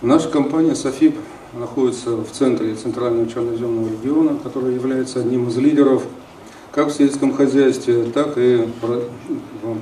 [0.00, 1.16] Наша компания «Софип»
[1.52, 6.04] находится в центре Центрального черноземного региона, который является одним из лидеров
[6.70, 9.76] как в сельском хозяйстве, так и в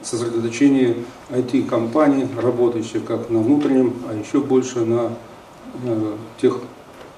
[0.00, 5.10] сосредоточении IT-компаний, работающих как на внутреннем, а еще больше на
[5.84, 6.58] э, тех,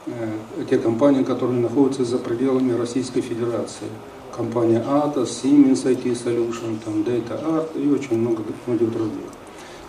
[0.07, 0.31] э,
[0.71, 3.89] те компании, которые находятся за пределами Российской Федерации.
[4.35, 9.31] Компания Atos, Siemens IT Solution, там Data Art и очень много других.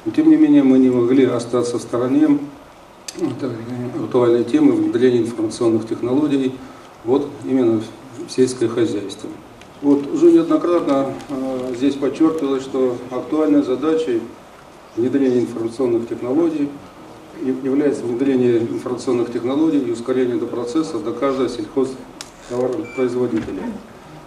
[0.06, 2.38] Но тем не менее мы не могли остаться в стороне
[4.04, 6.54] актуальной темы внедрения информационных технологий
[7.04, 7.82] вот именно
[8.28, 9.30] в сельское хозяйство.
[9.82, 14.22] Вот уже неоднократно э, здесь подчеркивалось, что актуальной задачей
[14.96, 16.70] внедрения информационных технологий
[17.42, 23.64] является внедрение информационных технологий и ускорение этого процесса до каждого сельхозтоваропроизводителя.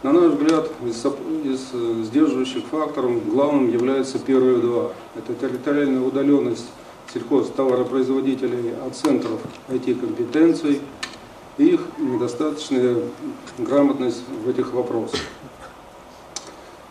[0.04, 1.04] На наш взгляд, из,
[1.44, 4.92] из э, сдерживающих факторов главным являются первые два.
[5.16, 6.66] Это территориальная удаленность
[7.12, 10.80] сельхозтоваропроизводителей от центров IT-компетенций
[11.56, 12.96] и их недостаточная
[13.58, 15.18] грамотность в этих вопросах.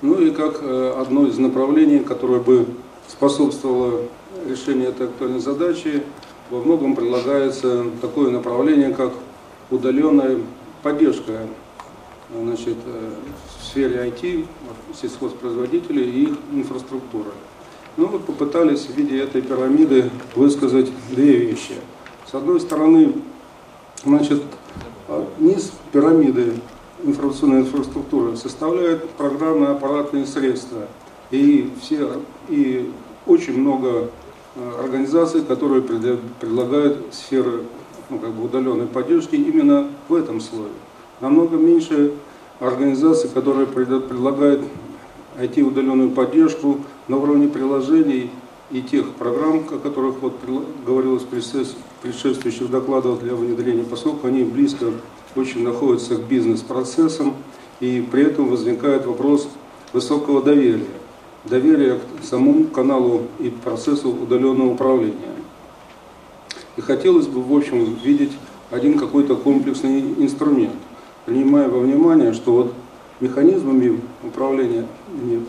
[0.01, 2.65] Ну и как э, одно из направлений, которое бы
[3.07, 4.01] способствовало
[4.49, 6.03] решению этой актуальной задачи,
[6.49, 9.13] во многом предлагается такое направление, как
[9.71, 10.39] удаленная
[10.83, 11.47] поддержка
[12.33, 13.13] значит, э,
[13.59, 14.45] в сфере IT,
[14.99, 17.31] сельхозпроизводителей и инфраструктуры.
[17.95, 21.75] Ну вот попытались в виде этой пирамиды высказать две вещи.
[22.29, 23.13] С одной стороны,
[24.03, 24.43] значит,
[25.39, 26.53] низ пирамиды
[27.03, 30.87] информационной инфраструктуры составляют программные аппаратные средства.
[31.31, 32.91] И, все, и
[33.25, 34.09] очень много
[34.55, 37.63] э, организаций, которые предлагают сферы
[38.09, 40.69] ну, как бы удаленной поддержки именно в этом слое
[41.19, 42.13] намного меньше
[42.59, 44.61] организаций, которые предлагают
[45.37, 48.31] IT-удаленную поддержку на уровне приложений
[48.71, 50.33] и тех программ, о которых вот
[50.85, 51.27] говорилось в
[52.01, 54.87] предшествующих докладах для внедрения, поскольку они близко
[55.35, 57.35] очень находятся к бизнес-процессам,
[57.79, 59.47] и при этом возникает вопрос
[59.93, 60.85] высокого доверия.
[61.45, 65.35] Доверия к самому каналу и процессу удаленного управления.
[66.75, 68.31] И хотелось бы, в общем, видеть
[68.71, 70.73] один какой-то комплексный инструмент
[71.27, 72.73] принимая во внимание, что вот
[73.19, 74.87] механизмами управления
[75.23, 75.43] нет.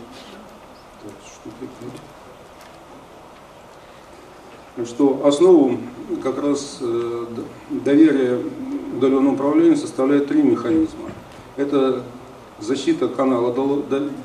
[4.85, 5.77] Что основу
[6.21, 7.25] как раз э,
[7.69, 8.39] доверия
[8.95, 11.09] удаленному управлению составляет три механизма.
[11.55, 12.03] Это
[12.59, 13.53] защита канала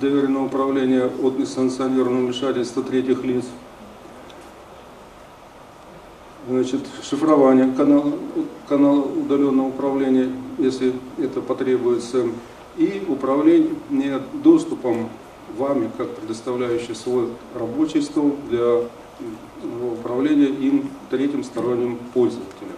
[0.01, 3.45] доверенного управления от несанкционированного вмешательства третьих лиц–
[6.49, 8.13] значит, шифрование канала,
[8.69, 12.27] канала удаленного управления, если это потребуется,
[12.77, 15.09] и управление доступом
[15.57, 18.81] вами, как предоставляющий свой рабочий стол для
[19.93, 22.71] управления им третьим сторонним пользователем.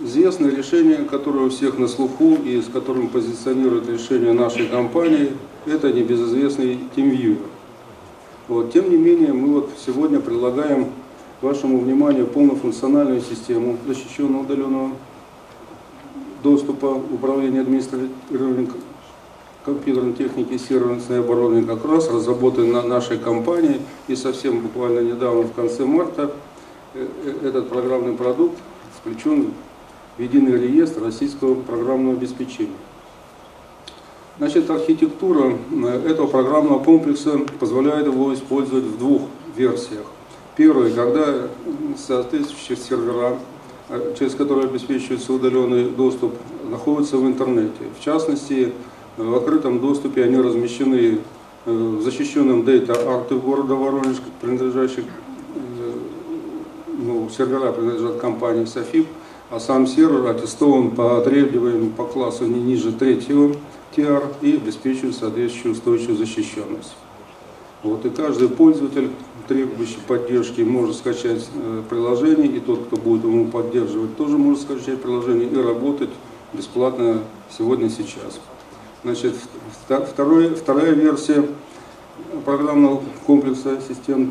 [0.00, 5.32] Известное решение, которое у всех на слуху и с которым позиционирует решение нашей компании,
[5.66, 7.42] это небезызвестный TeamViewer.
[8.48, 8.72] Вот.
[8.72, 10.86] Тем не менее, мы вот сегодня предлагаем
[11.42, 14.92] вашему вниманию полнофункциональную систему защищенного удаленного
[16.42, 18.72] доступа управления администрированием
[19.64, 25.42] компьютерной техники и сервисной обороны как раз разработан на нашей компании и совсем буквально недавно,
[25.42, 26.32] в конце марта,
[26.94, 28.58] э, э, этот программный продукт
[29.00, 29.52] включен
[30.16, 32.72] в единый реестр российского программного обеспечения.
[34.38, 39.22] Значит, архитектура э, этого программного комплекса позволяет его использовать в двух
[39.56, 40.06] версиях.
[40.56, 41.48] Первое, когда
[41.96, 43.38] соответствующие сервера,
[44.18, 46.34] через которые обеспечивается удаленный доступ,
[46.70, 47.84] находятся в интернете.
[47.98, 48.72] В частности,
[49.16, 51.18] в открытом доступе они размещены
[51.66, 55.92] э, в защищенном Art города Воронеж, принадлежащих, э,
[56.98, 59.06] ну, сервера принадлежат компании Софип,
[59.50, 63.54] а сам сервер аттестован по требованиям по классу не ниже третьего
[63.94, 66.94] TR и обеспечивает соответствующую устойчивую защищенность.
[67.82, 69.10] Вот, и каждый пользователь,
[69.48, 75.02] требующий поддержки, может скачать э, приложение, и тот, кто будет ему поддерживать, тоже может скачать
[75.02, 76.10] приложение и работать
[76.52, 78.40] бесплатно сегодня сейчас.
[79.02, 79.34] Значит,
[79.88, 81.44] второй, вторая версия
[82.44, 84.30] программного комплекса систем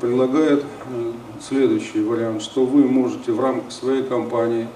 [0.00, 4.66] предлагает э, следующий вариант, что вы можете в рамках своей компании,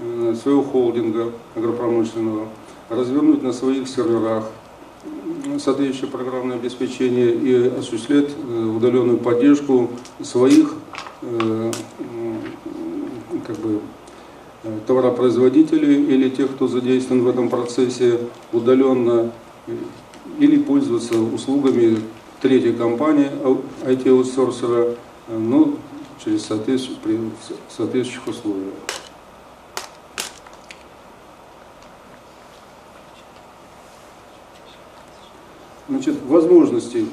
[0.00, 2.48] э, своего холдинга агропромышленного
[2.90, 4.50] развернуть на своих серверах
[5.58, 9.90] соответствующее программное обеспечение и осуществлять э, удаленную поддержку
[10.22, 10.74] своих
[11.22, 11.72] э,
[13.46, 13.80] как бы,
[14.62, 18.18] э, товаропроизводителей или тех, кто задействован в этом процессе
[18.52, 19.32] удаленно,
[20.38, 21.98] или пользоваться услугами
[22.40, 23.30] третьей компании
[23.84, 24.94] IT-аутсорсера,
[25.28, 25.74] но
[26.24, 27.18] через соответствующих, при
[28.30, 28.74] условиях.
[35.90, 37.04] Значит, возможности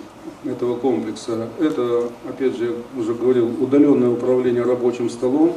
[0.45, 5.53] этого комплекса, это, опять же, я уже говорил, удаленное управление рабочим столом,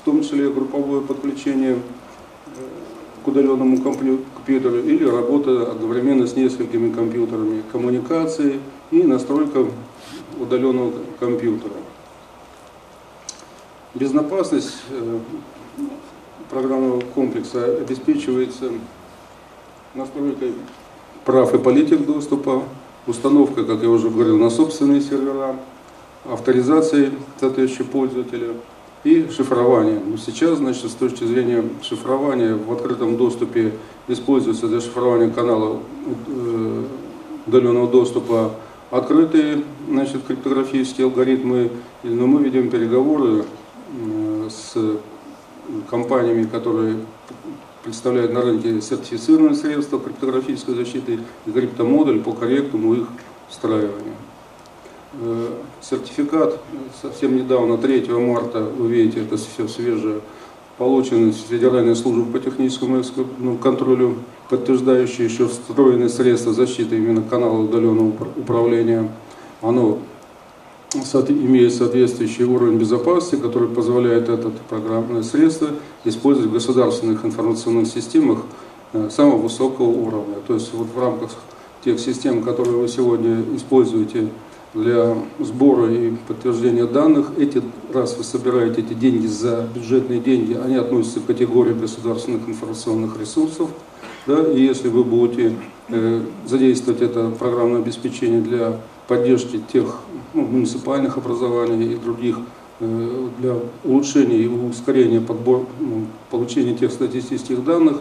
[0.00, 1.76] в том числе групповое подключение
[3.22, 9.66] к удаленному компьютеру или работа одновременно с несколькими компьютерами, коммуникации и настройка
[10.40, 11.74] удаленного компьютера.
[13.92, 15.18] Безопасность э,
[16.48, 18.70] программного комплекса обеспечивается
[19.94, 20.54] настройкой
[21.24, 22.62] прав и политик доступа,
[23.06, 25.56] установка, как я уже говорил, на собственные сервера,
[26.24, 28.48] авторизацией соответствующего пользователя–
[29.04, 30.00] и шифрование.
[30.04, 33.74] Но сейчас, значит, с точки зрения шифрования в открытом доступе
[34.08, 35.80] используется для шифрования канала
[36.28, 36.84] э,
[37.46, 38.52] удаленного доступа
[38.90, 41.70] открытые значит, криптографические алгоритмы,
[42.02, 43.44] но мы ведем переговоры
[43.92, 44.76] э, с
[45.90, 46.98] компаниями, которые
[47.84, 53.06] представляют на рынке сертифицированные средства криптографической защиты и криптомодуль по корректному их
[53.48, 54.14] встраиванию.
[55.20, 55.48] Э,
[55.80, 56.58] сертификат
[57.00, 60.20] совсем недавно, 3 марта, вы видите, это все свежее,
[60.78, 63.02] получен из Федеральной службы по техническому
[63.38, 64.16] ну, контролю,
[64.48, 69.10] подтверждающий еще встроенные средства защиты именно канала удаленного управления.
[69.60, 69.98] Оно
[70.94, 75.68] имеет соответствующий уровень безопасности, который позволяет это программное средство
[76.04, 78.40] использовать в государственных информационных системах
[78.92, 80.36] э, самого высокого уровня.
[80.46, 81.30] То есть вот в рамках
[81.84, 84.28] тех систем, которые вы сегодня используете
[84.74, 87.32] для сбора и подтверждения данных.
[87.38, 87.62] Эти,
[87.92, 93.70] раз вы собираете эти деньги за бюджетные деньги, они относятся к категории государственных информационных ресурсов.
[94.26, 95.56] Да, и если вы будете
[95.88, 99.96] э, задействовать это программное обеспечение для поддержки тех
[100.32, 102.38] ну, муниципальных образований и других
[102.80, 107.98] для улучшения и ускорения подбор, ну, получения тех статистических данных,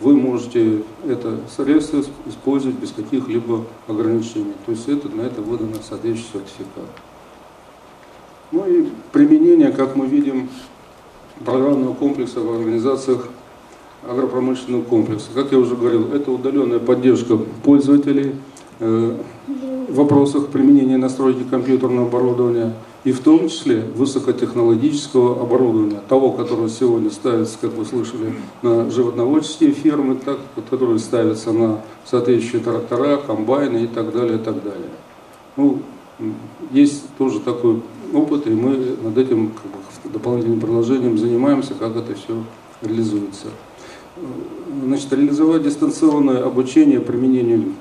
[0.00, 4.54] вы можете это средство использовать без каких-либо ограничений.
[4.66, 6.90] То есть это, на это выдано соответствующий сертификат.
[8.50, 10.48] Ну и применение, как мы видим,
[11.44, 13.28] программного комплекса в организациях
[14.02, 15.28] агропромышленного комплекса.
[15.34, 18.34] Как я уже говорил, это удаленная поддержка пользователей
[18.80, 19.16] э,
[19.46, 22.74] в вопросах применения настройки компьютерного оборудования–
[23.04, 29.72] и в том числе высокотехнологического оборудования, того, которое сегодня ставится, как вы слышали, на животноводческие
[29.72, 30.38] фермы, так,
[30.70, 34.88] которые ставятся на соответствующие трактора, комбайны и так далее, и так далее.
[35.56, 35.80] Ну,
[36.72, 42.14] есть тоже такой опыт, и мы над этим как бы, дополнительным продолжением занимаемся, как это
[42.14, 42.42] все
[42.80, 43.48] реализуется.
[44.82, 47.74] Значит, реализовать дистанционное обучение применению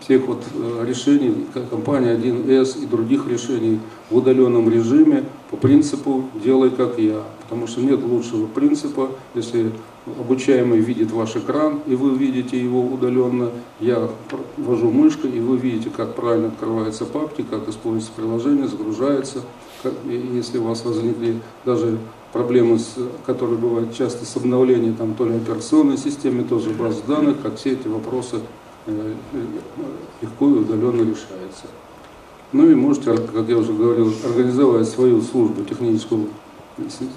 [0.00, 3.80] всех вот э, решений компании 1С и других решений
[4.10, 7.22] в удаленном режиме по принципу «делай как я».
[7.42, 9.72] Потому что нет лучшего принципа, если
[10.06, 14.08] обучаемый видит ваш экран, и вы видите его удаленно, я
[14.56, 19.42] ввожу мышкой, и вы видите, как правильно открываются папки, как используется приложение, загружается.
[20.04, 21.98] Если у вас возникли даже
[22.32, 22.78] проблемы,
[23.26, 27.72] которые бывают часто с обновлением там, то ли операционной системы, тоже баз данных, как все
[27.72, 28.36] эти вопросы
[28.86, 31.66] легко и удаленно решается.
[32.52, 36.28] Ну и можете, как я уже говорил, организовать свою службу техническую,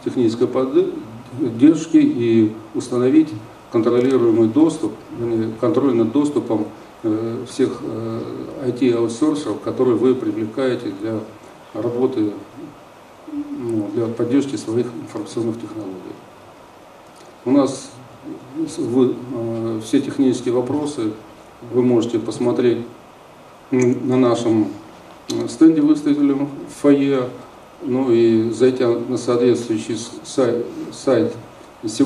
[0.04, 3.30] технической поддержки и установить
[3.72, 4.94] контролируемый доступ,
[5.60, 6.68] контроль над доступом
[7.04, 7.82] э, всех
[8.66, 11.20] IT-аутсорсеров, э, которые вы привлекаете для
[11.74, 12.32] работы,
[13.34, 16.16] ну, для поддержки своих информационных технологий.
[17.44, 17.92] У нас
[19.84, 21.12] все технические вопросы
[21.74, 22.80] вы можете посмотреть
[23.72, 24.68] на нашем
[25.30, 27.30] э, стенде выставленном в фойе,
[27.82, 31.34] ну и зайти на соответствующий сайт, сайт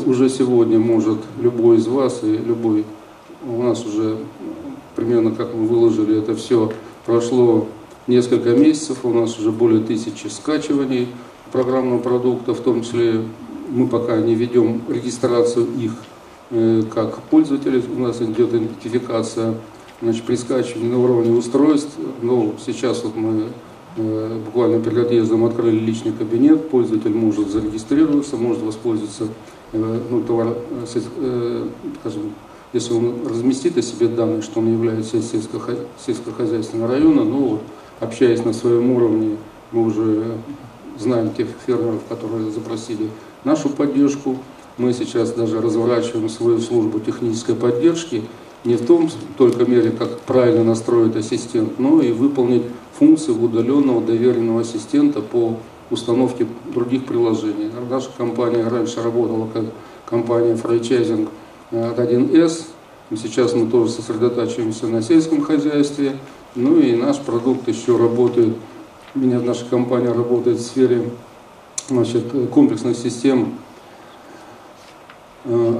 [0.05, 2.85] уже сегодня может любой из вас и любой,
[3.45, 4.17] у нас уже
[4.95, 6.71] примерно как мы выложили это все,
[7.05, 7.67] прошло
[8.07, 11.07] несколько месяцев, у нас уже более тысячи скачиваний
[11.51, 13.21] программного продукта, в том числе
[13.69, 15.93] мы пока не ведем регистрацию их
[16.49, 19.55] как пользователей, у нас идет идентификация
[20.01, 21.91] значит, при скачивании на уровне устройств.
[22.21, 23.49] Но сейчас вот мы
[23.97, 29.27] э, буквально перед отъездом открыли личный кабинет, пользователь может зарегистрироваться, может воспользоваться
[29.73, 30.55] э, ну, товар,
[31.99, 32.33] скажем,
[32.71, 35.31] если он разместит о себе данные, что он является из
[36.05, 37.61] сельскохозяйственного района, ну вот,
[37.99, 39.37] общаясь на своем уровне,
[39.71, 40.37] мы уже
[40.97, 43.09] знаем тех фермеров, которые запросили
[43.43, 44.37] нашу поддержку,
[44.79, 48.23] мы сейчас даже разворачиваем свою службу технической поддержки
[48.65, 52.63] не в том только мере, как правильно настроить ассистент, но и выполнить
[52.97, 55.57] функции удаленного доверенного ассистента по
[55.89, 57.71] установки других приложений.
[57.89, 59.65] Наша компания раньше работала как
[60.05, 61.29] компания франчайзинг
[61.71, 62.63] от 1С,
[63.15, 66.17] сейчас мы тоже сосредотачиваемся на сельском хозяйстве,
[66.55, 68.55] ну и наш продукт еще работает,
[69.15, 71.09] у меня наша компания работает в сфере
[71.87, 73.53] значит, комплексных систем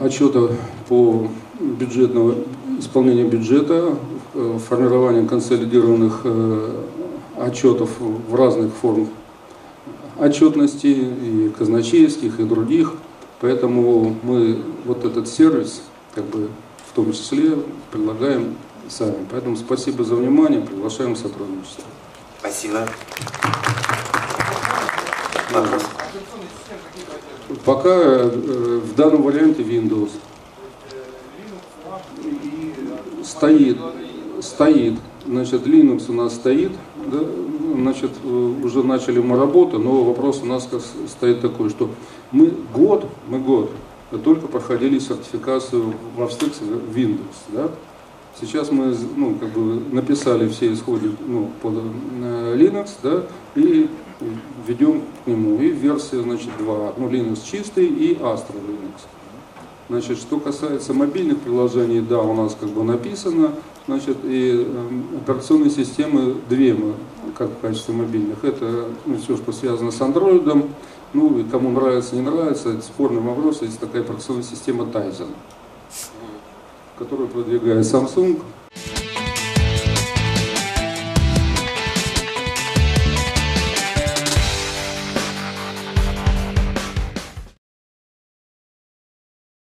[0.03, 0.49] отчета
[0.87, 1.27] по
[1.59, 2.35] бюджетного
[2.79, 3.95] исполнению бюджета,
[4.33, 6.83] э, формирование консолидированных э,
[7.37, 9.09] отчетов в разных формах
[10.17, 12.93] отчетности, и казначейских, и других.
[13.41, 15.81] Поэтому мы вот этот сервис,
[16.13, 16.49] как бы
[16.87, 17.57] в том числе,
[17.91, 18.55] предлагаем
[18.89, 19.15] сами.
[19.31, 21.85] Поэтому спасибо за внимание, приглашаем в сотрудничество.
[22.39, 22.87] Спасибо.
[27.65, 30.11] Пока э, в данном варианте Windows.
[33.23, 33.77] Стоит,
[34.41, 36.71] стоит, значит Linux у нас стоит,
[37.11, 37.19] да,
[37.75, 40.67] значит э, уже начали мы работу, но вопрос у нас
[41.07, 41.89] стоит такой, что
[42.31, 43.71] мы год, мы год
[44.23, 47.69] только проходили сертификацию в Австриксе Windows, да,
[48.39, 53.23] Сейчас мы ну, как бы написали все исходы ну, под э, Linux, да,
[53.55, 53.89] и
[54.65, 56.93] ведем к нему и версия, значит, 2.
[56.97, 59.01] Ну, Linux чистый и Astra Linux.
[59.89, 63.53] Значит, что касается мобильных приложений, да, у нас как бы написано,
[63.87, 66.93] значит, и э, операционные системы две мы,
[67.35, 68.43] как в качестве мобильных.
[68.43, 70.69] Это ну, все, что связано с Android,
[71.13, 75.27] ну, и кому нравится, не нравится, это спорный вопрос, есть такая операционная система Tizen
[76.99, 78.41] которую продвигает Samsung,